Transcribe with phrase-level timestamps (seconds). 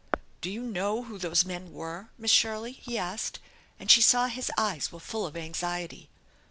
[0.41, 3.37] ".Do you know who those men were, Miss Shirley?" he asked,
[3.79, 6.09] and she saw his eyes were full of anxiety.